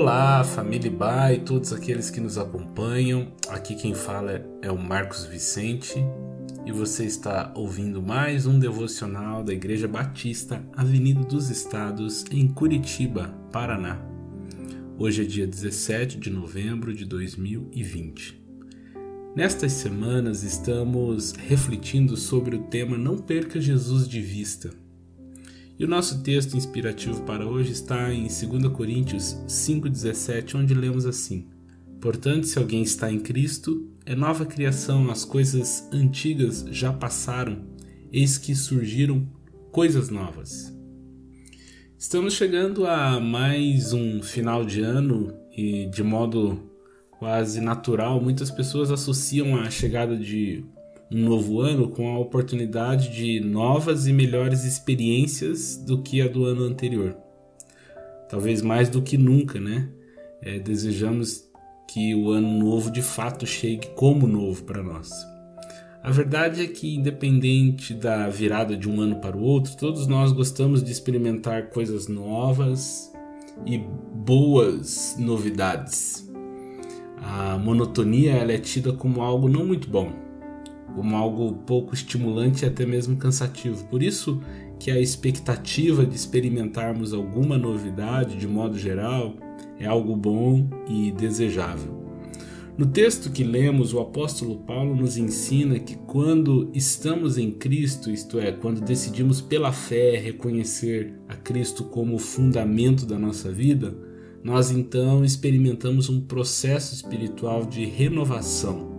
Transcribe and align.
Olá, 0.00 0.44
família 0.44 0.92
Ba 0.92 1.32
e 1.32 1.40
todos 1.40 1.72
aqueles 1.72 2.08
que 2.08 2.20
nos 2.20 2.38
acompanham. 2.38 3.32
Aqui 3.48 3.74
quem 3.74 3.94
fala 3.94 4.46
é 4.62 4.70
o 4.70 4.78
Marcos 4.78 5.24
Vicente 5.24 5.96
e 6.64 6.70
você 6.70 7.04
está 7.04 7.52
ouvindo 7.56 8.00
mais 8.00 8.46
um 8.46 8.60
devocional 8.60 9.42
da 9.42 9.52
Igreja 9.52 9.88
Batista, 9.88 10.64
Avenida 10.76 11.24
dos 11.24 11.50
Estados, 11.50 12.24
em 12.30 12.46
Curitiba, 12.46 13.34
Paraná. 13.50 14.00
Hoje 14.96 15.22
é 15.22 15.24
dia 15.24 15.48
17 15.48 16.16
de 16.16 16.30
novembro 16.30 16.94
de 16.94 17.04
2020. 17.04 18.40
Nestas 19.34 19.72
semanas 19.72 20.44
estamos 20.44 21.32
refletindo 21.32 22.16
sobre 22.16 22.54
o 22.54 22.62
tema 22.62 22.96
Não 22.96 23.18
Perca 23.18 23.60
Jesus 23.60 24.08
de 24.08 24.20
Vista 24.20 24.70
e 25.78 25.84
o 25.84 25.88
nosso 25.88 26.22
texto 26.22 26.56
inspirativo 26.56 27.22
para 27.22 27.46
hoje 27.46 27.70
está 27.70 28.12
em 28.12 28.22
2 28.22 28.72
Coríntios 28.72 29.36
5,17, 29.46 30.56
onde 30.56 30.74
lemos 30.74 31.06
assim: 31.06 31.46
Portanto, 32.00 32.46
se 32.46 32.58
alguém 32.58 32.82
está 32.82 33.12
em 33.12 33.20
Cristo, 33.20 33.88
é 34.04 34.14
nova 34.16 34.44
criação, 34.44 35.08
as 35.08 35.24
coisas 35.24 35.88
antigas 35.92 36.64
já 36.70 36.92
passaram, 36.92 37.62
eis 38.12 38.36
que 38.36 38.56
surgiram 38.56 39.24
coisas 39.70 40.10
novas. 40.10 40.76
Estamos 41.96 42.34
chegando 42.34 42.84
a 42.84 43.20
mais 43.20 43.92
um 43.92 44.20
final 44.20 44.64
de 44.64 44.80
ano 44.80 45.32
e, 45.56 45.86
de 45.86 46.02
modo 46.02 46.70
quase 47.10 47.60
natural, 47.60 48.20
muitas 48.20 48.50
pessoas 48.50 48.90
associam 48.90 49.56
a 49.56 49.70
chegada 49.70 50.16
de 50.16 50.64
um 51.10 51.24
novo 51.24 51.60
ano 51.60 51.88
com 51.88 52.14
a 52.14 52.18
oportunidade 52.18 53.08
de 53.10 53.40
novas 53.40 54.06
e 54.06 54.12
melhores 54.12 54.64
experiências 54.64 55.76
do 55.76 56.02
que 56.02 56.20
a 56.20 56.28
do 56.28 56.44
ano 56.44 56.64
anterior. 56.64 57.16
Talvez 58.28 58.60
mais 58.60 58.90
do 58.90 59.00
que 59.00 59.16
nunca, 59.16 59.58
né? 59.58 59.88
É, 60.42 60.58
desejamos 60.58 61.48
que 61.88 62.14
o 62.14 62.30
ano 62.30 62.58
novo 62.58 62.90
de 62.90 63.00
fato 63.00 63.46
chegue 63.46 63.88
como 63.96 64.26
novo 64.26 64.64
para 64.64 64.82
nós. 64.82 65.10
A 66.02 66.10
verdade 66.10 66.62
é 66.62 66.66
que, 66.66 66.94
independente 66.94 67.94
da 67.94 68.28
virada 68.28 68.76
de 68.76 68.88
um 68.88 69.00
ano 69.00 69.16
para 69.16 69.36
o 69.36 69.42
outro, 69.42 69.76
todos 69.76 70.06
nós 70.06 70.30
gostamos 70.30 70.82
de 70.82 70.92
experimentar 70.92 71.70
coisas 71.70 72.06
novas 72.06 73.10
e 73.66 73.78
boas 73.78 75.16
novidades. 75.18 76.30
A 77.16 77.58
monotonia 77.58 78.32
é 78.32 78.58
tida 78.58 78.92
como 78.92 79.22
algo 79.22 79.48
não 79.48 79.66
muito 79.66 79.88
bom 79.88 80.27
como 80.94 81.16
algo 81.16 81.52
pouco 81.66 81.94
estimulante 81.94 82.64
e 82.64 82.68
até 82.68 82.84
mesmo 82.84 83.16
cansativo. 83.16 83.84
Por 83.86 84.02
isso 84.02 84.40
que 84.78 84.90
a 84.90 85.00
expectativa 85.00 86.06
de 86.06 86.14
experimentarmos 86.14 87.12
alguma 87.12 87.58
novidade, 87.58 88.36
de 88.36 88.46
modo 88.46 88.78
geral, 88.78 89.34
é 89.78 89.86
algo 89.86 90.16
bom 90.16 90.68
e 90.88 91.10
desejável. 91.12 91.98
No 92.76 92.86
texto 92.86 93.32
que 93.32 93.42
lemos, 93.42 93.92
o 93.92 93.98
apóstolo 93.98 94.58
Paulo 94.58 94.94
nos 94.94 95.16
ensina 95.16 95.80
que 95.80 95.96
quando 95.96 96.70
estamos 96.72 97.36
em 97.36 97.50
Cristo, 97.50 98.08
isto 98.08 98.38
é, 98.38 98.52
quando 98.52 98.80
decidimos 98.80 99.40
pela 99.40 99.72
fé 99.72 100.16
reconhecer 100.16 101.14
a 101.28 101.34
Cristo 101.34 101.82
como 101.84 102.14
o 102.14 102.20
fundamento 102.20 103.04
da 103.04 103.18
nossa 103.18 103.50
vida, 103.50 103.96
nós 104.44 104.70
então 104.70 105.24
experimentamos 105.24 106.08
um 106.08 106.20
processo 106.20 106.94
espiritual 106.94 107.66
de 107.66 107.84
renovação 107.84 108.97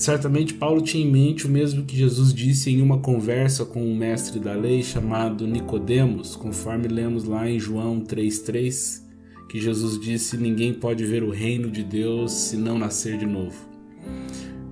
Certamente 0.00 0.54
Paulo 0.54 0.80
tinha 0.80 1.04
em 1.04 1.10
mente 1.10 1.46
o 1.46 1.50
mesmo 1.50 1.84
que 1.84 1.94
Jesus 1.94 2.32
disse 2.32 2.70
em 2.70 2.80
uma 2.80 3.00
conversa 3.00 3.66
com 3.66 3.82
um 3.82 3.94
mestre 3.94 4.40
da 4.40 4.54
lei 4.54 4.82
chamado 4.82 5.46
Nicodemos, 5.46 6.34
conforme 6.34 6.88
lemos 6.88 7.24
lá 7.24 7.46
em 7.46 7.60
João 7.60 8.00
3:3, 8.00 9.06
que 9.46 9.60
Jesus 9.60 10.00
disse: 10.00 10.38
"Ninguém 10.38 10.72
pode 10.72 11.04
ver 11.04 11.22
o 11.22 11.28
reino 11.28 11.70
de 11.70 11.84
Deus 11.84 12.32
se 12.32 12.56
não 12.56 12.78
nascer 12.78 13.18
de 13.18 13.26
novo". 13.26 13.54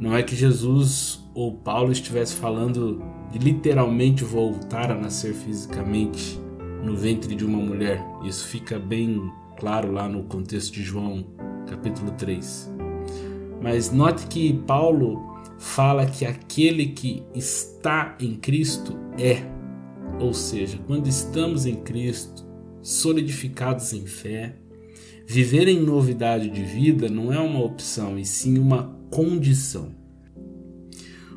Não 0.00 0.16
é 0.16 0.22
que 0.22 0.34
Jesus 0.34 1.22
ou 1.34 1.52
Paulo 1.52 1.92
estivesse 1.92 2.34
falando 2.34 3.02
de 3.30 3.38
literalmente 3.38 4.24
voltar 4.24 4.90
a 4.90 4.98
nascer 4.98 5.34
fisicamente 5.34 6.40
no 6.82 6.96
ventre 6.96 7.34
de 7.34 7.44
uma 7.44 7.58
mulher. 7.58 8.02
Isso 8.24 8.46
fica 8.46 8.78
bem 8.78 9.30
claro 9.58 9.92
lá 9.92 10.08
no 10.08 10.22
contexto 10.22 10.72
de 10.72 10.82
João, 10.82 11.22
capítulo 11.66 12.12
3. 12.12 12.77
Mas 13.62 13.90
note 13.90 14.26
que 14.26 14.52
Paulo 14.66 15.38
fala 15.58 16.06
que 16.06 16.24
aquele 16.24 16.86
que 16.86 17.22
está 17.34 18.16
em 18.20 18.34
Cristo 18.36 18.96
é. 19.18 19.42
Ou 20.20 20.32
seja, 20.32 20.78
quando 20.86 21.08
estamos 21.08 21.66
em 21.66 21.74
Cristo, 21.76 22.46
solidificados 22.82 23.92
em 23.92 24.06
fé, 24.06 24.56
viver 25.26 25.68
em 25.68 25.80
novidade 25.80 26.48
de 26.48 26.62
vida 26.62 27.08
não 27.08 27.32
é 27.32 27.38
uma 27.38 27.62
opção, 27.62 28.18
e 28.18 28.24
sim 28.24 28.58
uma 28.58 28.96
condição. 29.10 29.96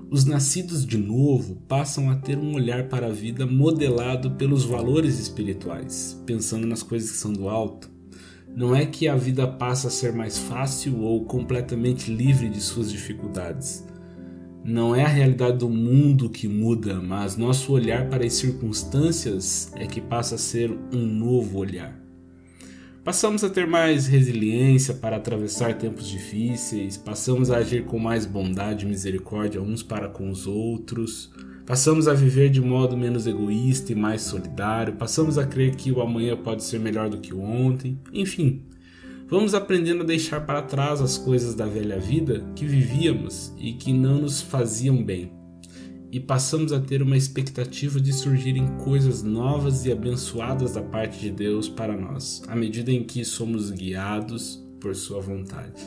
Os 0.09 0.25
nascidos 0.25 0.85
de 0.85 0.97
novo 0.97 1.55
passam 1.67 2.09
a 2.09 2.15
ter 2.15 2.37
um 2.37 2.53
olhar 2.53 2.89
para 2.89 3.07
a 3.07 3.11
vida 3.11 3.45
modelado 3.45 4.31
pelos 4.31 4.65
valores 4.65 5.17
espirituais, 5.19 6.21
pensando 6.25 6.67
nas 6.67 6.83
coisas 6.83 7.11
que 7.11 7.17
são 7.17 7.31
do 7.31 7.47
alto, 7.47 7.89
não 8.55 8.75
é 8.75 8.85
que 8.85 9.07
a 9.07 9.15
vida 9.15 9.47
passa 9.47 9.87
a 9.87 9.91
ser 9.91 10.13
mais 10.13 10.37
fácil 10.37 11.01
ou 11.01 11.23
completamente 11.25 12.13
livre 12.13 12.49
de 12.49 12.59
suas 12.59 12.91
dificuldades. 12.91 13.85
Não 14.63 14.95
é 14.95 15.03
a 15.03 15.07
realidade 15.07 15.57
do 15.57 15.69
mundo 15.69 16.29
que 16.29 16.47
muda, 16.47 17.01
mas 17.01 17.35
nosso 17.35 17.73
olhar 17.73 18.09
para 18.09 18.25
as 18.25 18.33
circunstâncias 18.33 19.71
é 19.75 19.87
que 19.87 19.99
passa 19.99 20.35
a 20.35 20.37
ser 20.37 20.71
um 20.93 21.05
novo 21.05 21.57
olhar. 21.57 21.99
Passamos 23.03 23.43
a 23.43 23.49
ter 23.49 23.65
mais 23.65 24.05
resiliência 24.05 24.93
para 24.93 25.15
atravessar 25.15 25.75
tempos 25.79 26.07
difíceis, 26.07 26.97
passamos 26.97 27.49
a 27.49 27.57
agir 27.57 27.85
com 27.85 27.97
mais 27.97 28.27
bondade 28.27 28.85
e 28.85 28.89
misericórdia 28.89 29.59
uns 29.59 29.81
para 29.81 30.07
com 30.07 30.29
os 30.29 30.45
outros 30.45 31.31
Passamos 31.71 32.05
a 32.05 32.13
viver 32.13 32.49
de 32.49 32.59
modo 32.59 32.97
menos 32.97 33.25
egoísta 33.25 33.93
e 33.93 33.95
mais 33.95 34.23
solidário, 34.23 34.97
passamos 34.97 35.37
a 35.37 35.45
crer 35.45 35.73
que 35.73 35.89
o 35.89 36.01
amanhã 36.01 36.35
pode 36.35 36.65
ser 36.65 36.81
melhor 36.81 37.09
do 37.09 37.19
que 37.19 37.33
o 37.33 37.39
ontem, 37.39 37.97
enfim. 38.11 38.63
Vamos 39.29 39.53
aprendendo 39.53 40.03
a 40.03 40.05
deixar 40.05 40.41
para 40.41 40.61
trás 40.61 40.99
as 40.99 41.17
coisas 41.17 41.55
da 41.55 41.65
velha 41.65 41.97
vida 41.97 42.43
que 42.57 42.65
vivíamos 42.65 43.53
e 43.57 43.71
que 43.71 43.93
não 43.93 44.17
nos 44.17 44.41
faziam 44.41 45.01
bem. 45.01 45.31
E 46.11 46.19
passamos 46.19 46.73
a 46.73 46.79
ter 46.81 47.01
uma 47.01 47.15
expectativa 47.15 48.01
de 48.01 48.11
surgirem 48.11 48.67
coisas 48.83 49.23
novas 49.23 49.85
e 49.85 49.93
abençoadas 49.93 50.73
da 50.73 50.81
parte 50.81 51.21
de 51.21 51.31
Deus 51.31 51.69
para 51.69 51.95
nós, 51.95 52.43
à 52.49 52.53
medida 52.53 52.91
em 52.91 53.05
que 53.05 53.23
somos 53.23 53.71
guiados 53.71 54.61
por 54.77 54.93
Sua 54.93 55.21
vontade. 55.21 55.81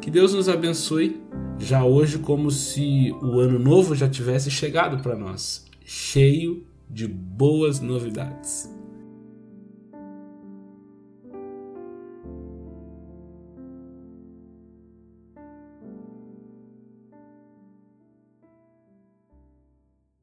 Que 0.00 0.10
Deus 0.10 0.34
nos 0.34 0.48
abençoe 0.48 1.22
já 1.60 1.84
hoje, 1.84 2.18
como 2.18 2.50
se 2.50 3.12
o 3.22 3.38
ano 3.38 3.58
novo 3.58 3.94
já 3.94 4.08
tivesse 4.08 4.50
chegado 4.50 5.02
para 5.02 5.14
nós, 5.14 5.66
cheio 5.84 6.64
de 6.88 7.06
boas 7.06 7.80
novidades. 7.80 8.79